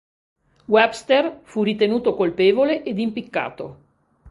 [0.67, 3.77] Webster fu ritenuto colpevole ed impiccato.